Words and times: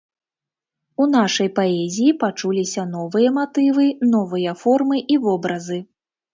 У 1.03 1.05
нашай 1.15 1.49
паэзіі 1.59 2.15
пачуліся 2.25 2.87
новыя 2.95 3.29
матывы, 3.39 3.87
новыя 4.17 4.59
формы 4.67 5.07
і 5.15 5.23
вобразы. 5.31 5.83